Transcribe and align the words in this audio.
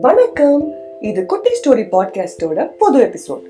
வணக்கம். 0.00 0.72
இது 1.00 1.26
குட்டி 1.26 1.50
ஸ்டோரி 1.50 1.82
பாட்காஸ்டோட 1.92 2.70
புது 2.78 3.04
எபிசோட். 3.04 3.42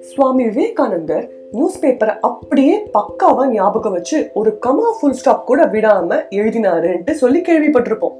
சுவாமி 0.00 0.44
விவேகானந்தர் 0.44 1.30
நியூஸ் 1.52 1.84
பேப்பரை 1.84 2.18
அப்படியே 2.20 2.90
பக்காவா 2.94 3.46
ஞாபகம் 3.46 3.92
வச்சு 3.92 4.30
ஒரு 4.34 4.58
கமா 4.66 4.92
ஃபுல் 5.00 5.12
ஸ்டாப் 5.12 5.46
கூட 5.46 5.66
விடாம 5.66 6.22
எழுதினாருன்ட்டு 6.30 7.10
சொல்லி 7.10 7.40
கேள்விப்பட்டிருப்போம். 7.40 8.14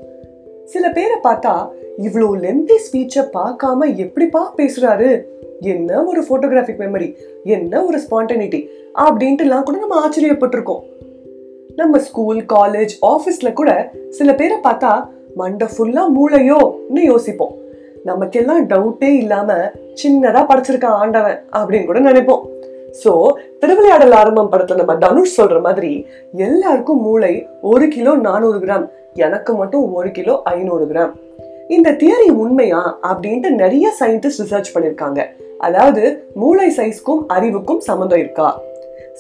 சில 0.65 0.91
பேரை 0.91 1.17
பார்த்தா 1.23 1.69
இவ்வளோ 1.99 2.31
லென்தி 2.43 2.77
ஸ்பீச்சை 2.93 3.29
பார்க்காம 3.33 3.97
எப்படிப்பா 3.97 4.55
பேசுறாரு? 4.57 5.23
என்ன 5.61 6.05
ஒரு 6.05 6.23
போட்டோகிராஃபிக் 6.23 6.81
மெமரி 6.81 7.15
என்ன 7.45 7.85
ஒரு 7.85 7.99
ஸ்பான்டனிட்டி 7.99 8.67
அப்படின்ட்டுலாம் 8.95 9.63
கூட 9.63 9.79
நம்ம 9.79 10.09
ஆச்சரியப்பட்டிருக்கோம். 10.09 10.97
நம்ம 11.79 11.99
ஸ்கூல் 12.07 12.39
காலேஜ் 12.53 12.93
ஆஃபீஸில் 13.11 13.57
கூட 13.59 13.71
சில 14.19 14.29
பேரை 14.39 14.57
பார்த்தா 14.67 14.93
மண்டை 15.41 15.67
ஃபுல்லாக 15.73 16.13
மூளையோன்னு 16.17 17.03
யோசிப்போம். 17.11 17.53
நமக்கெல்லாம் 18.09 18.63
டவுட்டே 18.71 19.11
இல்லாம 19.23 19.57
சின்னதாக 20.01 20.43
படைச்சிருக்கான் 20.51 20.97
ஆண்டவன் 21.03 21.39
அப்படின்னு 21.59 21.89
கூட 21.91 22.01
நினைப்போம். 22.09 22.45
ஸோ 23.03 23.13
திருவிளையாடல் 23.61 24.17
ஆரம்பம் 24.21 24.51
படத்தில் 24.53 24.81
நம்ம 24.81 24.97
தனுஷ் 25.05 25.37
சொல்கிற 25.39 25.59
மாதிரி 25.67 25.93
எல்லாருக்கும் 26.47 27.03
மூளை 27.07 27.33
ஒரு 27.73 27.89
கிலோ 27.95 28.15
நானூறு 28.29 28.61
கிராம் 28.65 28.87
எனக்கு 29.27 29.55
மட்டும் 29.61 29.85
ஒரு 30.01 30.11
கிலோ 30.19 30.37
ஐநூறு 30.55 30.87
கிராம். 30.93 31.13
இந்த 31.77 31.89
தியரி 32.03 32.29
உண்மையா 32.45 32.83
அப்படின்ட்டு 33.11 33.51
நிறைய 33.63 33.87
சயின்டிஸ்ட் 34.01 34.43
ரிசர்ச் 34.45 34.73
பண்ணியிருக்காங்க 34.75 35.21
அதாவது 35.69 36.03
மூளை 36.43 36.69
சைஸ்க்கும் 36.79 37.23
அறிவுக்கும் 37.37 37.85
சம்மந்தம் 37.89 38.23
இருக்கா? 38.25 38.49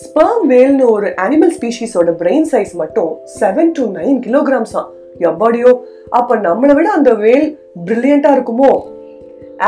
ஸ்பெர்ம் 0.02 0.44
வேல்னு 0.52 0.84
ஒரு 0.94 1.08
அனிமல் 1.24 1.52
ஸ்பீஷீஸோட 1.56 2.10
பிரெயின் 2.20 2.46
சைஸ் 2.50 2.72
மட்டும் 2.80 3.10
செவன் 3.38 3.72
டு 3.78 3.84
நைன் 3.96 4.18
கிலோகிராம்ஸா 4.26 4.82
எப்பாடியோ? 5.28 5.70
அப்ப 6.18 6.36
நம்மளை 6.46 6.74
விட 6.78 6.88
அந்த 6.98 7.12
வேல் 7.24 7.46
பிரில்லியண்டா 7.86 8.30
இருக்குமோ? 8.36 8.70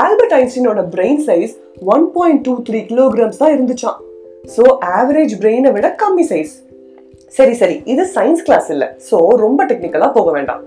Albert 0.03 0.34
ஐன்ஸ்டீனோட 0.39 0.83
brain 0.95 1.20
size 1.28 1.55
one 1.95 2.05
point 2.17 2.42
two 2.48 2.55
three 2.69 2.81
kilograms 2.91 3.41
தான் 3.42 3.55
இருந்துச்சான் 3.56 3.98
ஸோ 4.56 4.64
ஆவரேஜ் 4.98 5.34
பிரெயினை 5.41 5.72
விட 5.77 5.89
கம்மி 6.03 6.27
சைஸ் 6.33 6.53
சரி 7.39 7.55
சரி. 7.62 7.77
இது 7.92 8.05
சயின்ஸ் 8.15 8.44
கிளாஸ் 8.47 8.69
இல்லை. 8.75 8.89
ஸோ 9.09 9.17
ரொம்ப 9.44 9.67
டெக்னிக்கலாக 9.70 10.12
போக 10.19 10.31
வேண்டாம். 10.37 10.62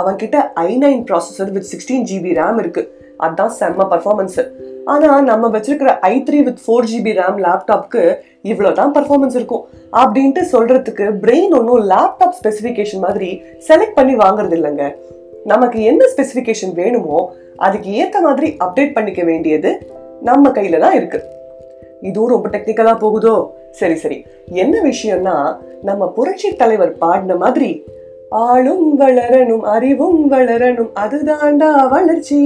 அவன்கிட்ட 0.00 0.38
I 0.66 0.70
nine 0.84 1.00
processor 1.10 1.52
with 1.54 1.68
sixteen 1.72 2.04
GB 2.10 2.32
RAM 2.40 2.58
இருக்குது 2.62 2.88
அதுதான் 3.26 3.54
செம்ம 3.60 3.86
பர்ஃபார்மன்ஸு 3.92 4.44
ஆனா 4.92 5.08
நம்ம 5.30 5.48
வச்சிருக்கிற 5.54 5.90
I 6.12 6.14
three 6.28 6.38
with 6.46 6.60
four 6.64 6.88
GB 6.90 7.12
RAM 7.20 7.38
லேப்டாப்க்கு 7.46 8.02
இவ்வளோ 8.50 8.70
தான் 8.78 8.92
பர்ஃபார்மன்ஸ் 8.96 9.36
இருக்கும். 9.38 9.64
அப்படின்ட்டு 10.02 10.42
சொல்றதுக்கு 10.52 11.06
பிரெயின் 11.24 11.54
ஒன்றும் 11.58 11.84
லேப்டாப் 11.92 12.36
ஸ்பெசிஃபிகேஷன் 12.40 13.04
மாதிரி 13.06 13.30
செலக்ட் 13.68 13.98
பண்ணி 13.98 14.14
வாங்குறது 14.24 14.56
இல்லைங்க. 14.58 14.86
நமக்கு 15.52 15.78
என்ன 15.90 16.02
ஸ்பெசிஃபிகேஷன் 16.14 16.74
வேணுமோ 16.80 17.18
அதுக்கு 17.66 17.90
ஏத்த 18.02 18.16
மாதிரி 18.26 18.48
அப்டேட் 18.64 18.96
பண்ணிக்க 18.96 19.22
வேண்டியது 19.30 19.70
நம்ம 20.28 20.50
கையில 20.56 20.80
தான் 20.84 20.96
இருக்கு. 21.00 21.20
இதுவும் 22.08 22.32
ரொம்ப 22.34 22.48
டெக்னிக்கலா 22.48 22.94
போகுதோ? 22.98 23.36
சரி 23.80 23.96
சரி. 24.02 24.18
என்ன 24.62 24.76
விஷயம்னா 24.90 25.36
நம்ம 25.88 26.02
புரட்சி 26.16 26.48
தலைவர் 26.62 26.98
பாடின 27.02 27.36
மாதிரி 27.44 27.70
ஆளும் 28.46 28.86
வளரணும் 29.00 29.64
அறிவும் 29.74 30.20
வளரணும் 30.32 30.92
அதுதான்டா 31.04 31.70
வளர்ச்சி. 31.88 32.40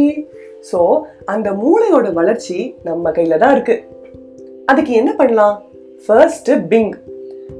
ஸோ 0.72 0.80
அந்த 1.24 1.48
மூளையோட 1.50 2.12
வளர்ச்சி 2.12 2.58
நம்ம 2.82 3.10
கையில் 3.10 3.38
தான் 3.38 3.52
இருக்கு. 3.52 3.76
அதுக்கு 4.66 4.92
என்ன 4.92 5.12
பண்ணலாம்? 5.12 5.56
ஃபர்ஸ்ட் 6.06 6.50
பிங் 6.50 6.92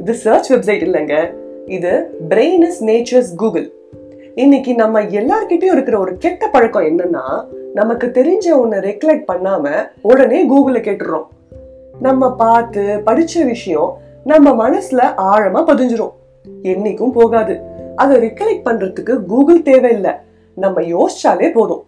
இது 0.01 0.15
சர்ச் 0.15 0.53
வெப்சைட் 0.53 0.85
இல்லைங்க. 0.89 1.17
இது 1.67 1.93
பிரெயின் 2.29 2.65
இஸ் 2.69 2.85
நேச்சர்ஸ் 2.85 3.33
கூகுள் 3.37 3.67
இன்னைக்கு 4.35 4.75
நம்ம 4.75 5.01
எல்லார்கிட்டயும் 5.01 5.77
இருக்கிற 5.77 5.99
ஒரு 5.99 6.13
கெட்ட 6.19 6.49
பழக்கம் 6.49 6.87
என்னன்னா 6.91 7.27
நமக்கு 7.75 8.07
தெரிஞ்ச 8.07 8.47
ஒன்று 8.59 8.79
ரெக்லெக்ட் 8.81 9.29
பண்ணாம 9.33 9.71
உடனே 10.03 10.41
கூகுளில் 10.49 10.87
கேட்டுடுறோம் 10.87 11.29
நம்ம 12.01 12.33
பார்த்து 12.35 12.85
படிச்ச 13.05 13.45
விஷயம் 13.45 13.91
நம்ம 14.25 14.69
மனசுல 14.69 15.03
ஆழமா 15.33 15.61
பதிஞ்சிரும். 15.71 16.15
என்னைக்கும் 16.63 17.11
போகாது. 17.11 17.55
அதை 17.97 18.15
ரிகலெக்ட் 18.17 18.67
பண்றதுக்கு 18.69 19.15
கூகுள் 19.27 19.63
தேவையில்லை. 19.63 20.13
நம்ம 20.55 20.81
யோசிச்சாலே 20.81 21.53
போதும். 21.53 21.85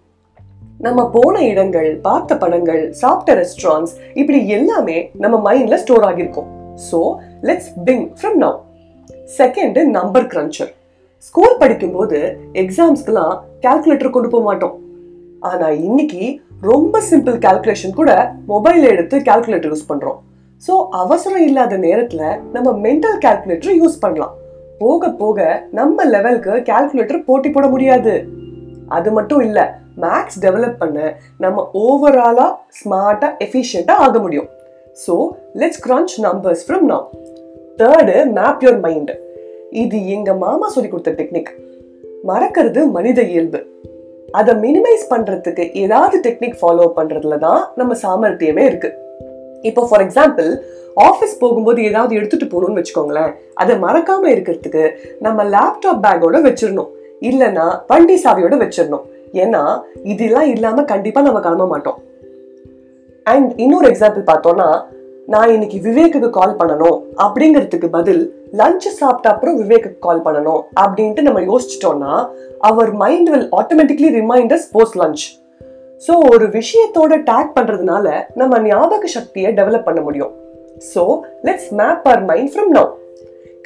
நம்ம 0.87 1.03
போன 1.15 1.35
இடங்கள் 1.53 1.89
பார்த்த 2.07 2.33
படங்கள் 2.41 2.83
சாப்பிட்ட 3.01 3.31
ரெஸ்டாரண்ட்ஸ் 3.41 3.95
இப்படி 4.21 4.39
எல்லாமே 4.57 4.97
நம்ம 5.23 5.37
மைண்ட்ல 5.47 5.77
ஸ்டோர் 5.83 6.05
ஆகியிருக்கும். 6.09 6.49
So 6.89 6.99
let's 7.49 7.71
Bing 7.87 8.05
from 8.19 8.37
now 8.43 8.59
second 9.39 9.79
number 9.97 10.27
cruncher 10.33 10.71
school 11.29 11.55
படிக்கும்போது 11.63 12.19
எக்ஸாம்ஸ்க்குலாம் 12.63 13.33
கால்குலேட்டர் 13.65 14.15
கொண்டு 14.17 14.31
போக 14.35 14.45
மாட்டோம். 14.49 14.75
ஆனா 15.51 15.71
இன்னைக்கு 15.87 16.23
ரொம்ப 16.71 17.01
சிம்பிள் 17.09 17.39
கால்குலேஷன் 17.47 17.97
கூட 18.01 18.11
மொபைல் 18.53 18.85
எடுத்து 18.93 19.19
கால்குலேட்டர் 19.31 19.73
யூஸ் 19.75 19.89
பண்றோம். 19.91 20.21
ஸோ 20.67 20.77
அவசரம் 21.03 21.47
இல்லாத 21.49 21.79
நேரத்துல 21.87 22.23
நம்ம 22.57 22.69
மென்டல் 22.87 23.19
கால்குலேட்டர் 23.25 23.81
யூஸ் 23.81 23.99
பண்ணலாம். 24.05 24.37
போக 24.85 25.11
போக 25.23 25.41
நம்ம 25.81 26.05
லெவலுக்கு 26.15 26.55
கால்குலேட்டர் 26.71 27.27
போட்டி 27.31 27.51
போட 27.57 27.67
முடியாது. 27.75 28.15
அது 28.97 29.11
மட்டும் 29.19 29.45
இல்லை 29.49 29.67
மேக்ஸ் 30.05 30.39
டெவலப் 30.45 30.81
பண்ண 30.83 30.99
நம்ம 31.45 31.65
ஓவராலாக 31.85 32.51
ஸ்மார்ட்டாக 32.79 33.33
எஃபிஷியண்ட்டாக 33.47 34.05
ஆக 34.07 34.19
முடியும். 34.25 34.49
So 35.05 35.15
let's 35.61 35.83
crunch 35.87 36.15
numbers 36.27 36.65
from 36.67 36.85
now 36.93 37.07
third 37.81 38.17
map 38.39 38.63
your 38.67 38.81
mind 38.87 39.13
இது 39.85 39.99
எங்கள் 40.17 40.41
மாமா 40.45 40.69
சொல்லி 40.75 40.91
கொடுத்த 40.91 41.15
டெக்னிக் 41.21 41.51
மறக்கிறது 42.31 42.81
மனித 42.97 43.21
இயல்பு. 43.33 43.61
அதை 44.39 44.53
மினிமைஸ் 44.63 45.05
பண்ணுறதுக்கு 45.11 45.65
ஏதாவது 45.83 46.17
டெக்னிக் 46.27 46.57
ஃபாலோ 46.61 46.87
பண்ணுறதுல 46.97 47.37
தான் 47.47 47.61
நம்ம 47.81 47.95
சாமர்த்தியமே 48.05 48.65
இருக்குது 48.71 48.97
இப்போ 49.69 49.83
ஃபார் 49.89 50.05
எக்ஸாம்பிள் 50.07 50.49
ஆஃபீஸ் 51.09 51.35
போகும்போது 51.43 51.81
ஏதாவது 51.89 52.13
எடுத்துகிட்டு 52.19 52.53
போகணும்னு 52.53 52.81
வச்சுக்கோங்களேன். 52.81 53.33
அதை 53.63 53.75
மறக்காமல் 53.85 54.33
இருக்கிறதுக்கு 54.35 54.85
நம்ம 55.27 55.45
லேப்டாப் 55.55 56.03
பேக்கோட 56.07 56.39
வச்சிடணும். 56.49 56.91
இல்லைன்னா 57.29 57.67
வண்டி 57.91 58.17
சாவியோட 58.25 58.57
வச்சிடணும். 58.65 59.05
ஏன்னா 59.33 59.83
இதெல்லாம் 60.03 60.49
இல்லாமல் 60.49 60.85
கண்டிப்பாக 60.85 61.27
நம்ம 61.27 61.41
கிளம்ப 61.41 61.67
மாட்டோம். 61.67 62.03
அண்ட் 63.23 63.53
இன்னொரு 63.57 63.89
எக்ஸாம்பிள் 63.89 64.25
பார்த்தோம்னா 64.27 64.83
நான் 65.27 65.53
இன்னைக்கு 65.53 65.79
விவேக்குக்கு 65.91 66.31
கால் 66.31 66.57
பண்ணணும் 66.57 67.03
அப்படிங்கிறதுக்கு 67.17 67.89
பதில் 67.91 68.45
லஞ்ச் 68.53 68.87
சாப்பிட்ட 68.89 69.31
அப்புறம் 69.31 69.63
விவேக்குக்கு 69.63 69.99
கால் 69.99 70.23
பண்ணணும் 70.23 70.63
அப்படின்ட்டு 70.81 71.23
நம்ம 71.23 71.41
யோசிச்சிட்டோம்னா 71.41 72.29
அவர் 72.59 72.93
mind 72.93 73.29
will 73.29 73.49
automatically 73.51 74.09
reminders 74.21 74.67
post 74.73 74.99
lunch 74.99 75.25
so 76.09 76.31
ஒரு 76.31 76.47
விஷயத்தோட 76.47 77.15
டேக் 77.23 77.51
பண்ணுறதுனால 77.55 78.25
நம்ம 78.35 78.59
ஞாபக 78.59 79.07
சக்தியை 79.07 79.53
டெவலப் 79.53 79.83
பண்ண 79.83 80.01
முடியும். 80.01 80.33
So 80.95 81.21
let's 81.43 81.71
map 81.71 82.03
our 82.05 82.25
mind 82.25 82.53
from 82.55 82.73
now 82.75 82.91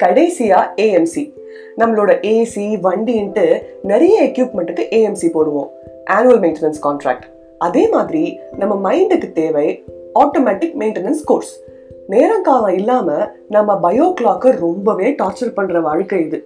கடைசியா 0.03 0.59
ஏஎம்சி 0.75 1.33
நம்மளோட 1.77 2.11
ஏசி 2.31 2.65
வண்டின்ட்டு 2.87 3.45
நிறைய 3.83 4.23
எக்யூப்மெண்ட்டுக்கு 4.23 4.83
ஏஎம்சி 4.91 5.27
போடுவோம். 5.33 5.69
ஆனுவல் 6.09 6.41
மெயின்டெனன்ஸ் 6.43 6.81
கான்ட்ராக்ட் 6.83 7.27
அதே 7.57 7.87
மாதிரி 7.87 8.39
நம்ம 8.57 8.91
மைண்டுக்கு 8.91 9.31
தேவை 9.31 9.83
ஆட்டோமேட்டிக் 10.19 10.73
மெயின்டெனன்ஸ் 10.79 11.23
கோர்ஸ் 11.25 11.63
நேரம் 12.07 12.41
காலம் 12.41 12.75
இல்லாம 12.75 13.27
நம்ம 13.49 13.79
பயோ 13.83 14.13
கிளாக்கை 14.21 14.59
ரொம்பவே 14.59 15.09
டார்ச்சர் 15.11 15.53
பண்ற 15.53 15.81
வாழ்க்கை 15.81 16.25
இது. 16.25 16.39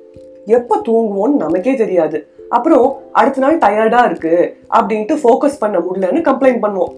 எப்ப 0.45 0.81
தூங்குவோம்னு 0.87 1.41
நமக்கே 1.43 1.75
தெரியாது. 1.75 2.27
அப்புறம் 2.49 3.01
அடுத்த 3.11 3.41
நாள் 3.41 3.57
டயர்டா 3.57 4.05
இருக்கு 4.05 4.55
அப்படின்ட்டு 4.73 5.15
ஃபோக்கஸ் 5.23 5.59
பண்ண 5.59 5.77
முடியலன்னு 5.79 6.21
கம்ப்ளைண்ட் 6.29 6.63
பண்ணுவோம். 6.65 6.93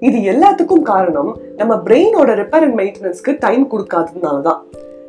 இது 0.00 0.18
எல்லாத்துக்கும் 0.32 0.82
காரணம் 0.82 1.36
நம்ம 1.56 1.74
பிரெயினோட 1.74 2.30
ரிப்பேர் 2.40 2.64
அண்ட் 2.66 2.78
மெயின்டெனன்ஸ்க்கு 2.80 3.36
டைம் 3.38 3.70
கொடுக்காததுனால 3.70 4.40
தான் 4.40 4.62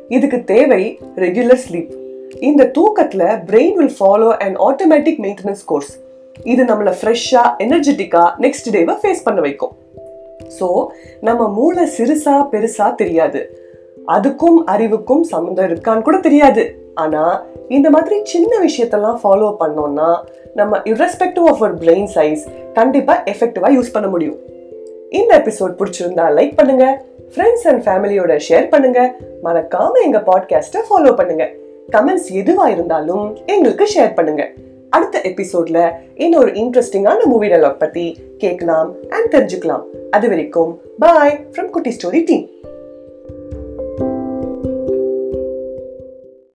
இதுக்கு 0.08 0.44
தேவை 0.44 0.98
ரெகுலர் 1.16 1.62
ஸ்லீப் 1.68 1.92
இந்த 2.40 2.64
தூக்கத்தில் 2.66 3.20
brain 3.20 3.76
will 3.78 3.94
follow 3.98 4.30
and 4.44 4.56
automatic 4.56 5.20
maintenance 5.24 5.64
course 5.64 5.92
இது 6.44 6.64
நம்மளை 6.64 6.92
ஃப்ரெஷ்ஷாக 7.00 7.50
எனர்ஜெட்டிக்காக 7.58 8.30
நெக்ஸ்ட் 8.44 8.68
டேவை 8.74 8.94
ஃபேஸ் 9.02 9.22
பண்ண 9.24 9.40
வைக்கும். 9.40 9.72
ஸோ 10.58 10.88
நம்ம 11.20 11.48
மூளை 11.48 11.84
சிறுசா 11.96 12.48
பெருசா 12.52 12.94
தெரியாது. 12.94 13.40
அதுக்கும் 14.06 14.64
அறிவுக்கும் 14.64 15.22
சம்மந்தம் 15.22 15.68
இருக்கான்னு 15.70 16.02
கூட 16.02 16.18
தெரியாது. 16.18 16.64
ஆனால் 16.94 17.46
இந்த 17.68 17.90
மாதிரி 17.90 18.20
சின்ன 18.24 18.52
விஷயத்தெல்லாம் 18.66 19.18
ஃபாலோ 19.22 19.56
பண்ணோம்னா 19.62 20.10
நம்ம 20.54 20.78
irrespective 20.78 21.48
of 21.50 21.62
our 21.62 21.78
brain 21.78 22.10
size 22.16 22.44
கண்டிப்பாக 22.72 23.32
எஃபெக்டிவாக 23.32 23.72
யூஸ் 23.78 23.92
பண்ண 23.92 24.08
முடியும். 24.08 24.38
இந்த 25.10 25.42
எபிசோட் 25.42 25.78
பிடிச்சிருந்தா 25.80 26.26
லைக் 26.38 26.54
பண்ணுங்க. 26.54 27.04
ஃப்ரெண்ட்ஸ் 27.34 27.68
அண்ட் 27.70 27.82
ஃபேமிலியோட 27.86 28.36
ஷேர் 28.48 28.68
பண்ணுங்க. 28.68 29.14
மறக்காம 29.44 29.92
எங்க 30.04 30.18
பாட்காஸ்ட்டை 30.18 30.82
ஃபாலோ 30.88 31.14
பண்ணுங்க. 31.14 31.46
கமெண்ட்ஸ் 31.92 32.30
எதுவா 32.30 32.66
இருந்தாலும் 32.66 33.36
எங்களுக்கு 33.46 33.88
ஷேர் 33.94 34.14
பண்ணுங்க. 34.14 34.50
அடுத்த 34.90 35.20
எபிசோட்ல 35.24 35.90
இன்னொரு 36.14 36.50
இன்ட்ரெஸ்டிங்கான 36.50 37.24
மூவி 37.24 37.48
டயலாக் 37.48 37.78
பத்தி 37.78 38.18
கேட்கலாம் 38.38 38.94
அண்ட் 39.08 39.34
தெரிஞ்சுக்கலாம். 39.34 39.82
அது 40.10 40.28
வரைக்கும் 40.28 40.80
bye 40.98 41.46
from 41.52 41.70
Kutti 41.70 41.96
story 41.96 42.24
team 42.24 42.48